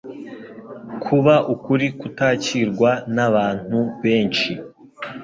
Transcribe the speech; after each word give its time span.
kuba 1.03 1.35
ukuri 1.53 1.87
kutakirwa 1.99 2.91
n'abantu 3.15 3.79
benshi 4.01 4.51